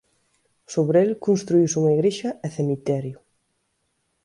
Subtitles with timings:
[0.73, 3.17] Sobre el construíuse unha igrexa e cemiterio.